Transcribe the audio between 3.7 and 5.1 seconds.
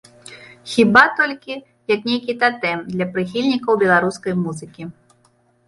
беларускай музыкі.